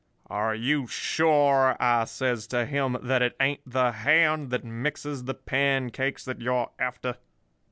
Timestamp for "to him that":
2.47-3.21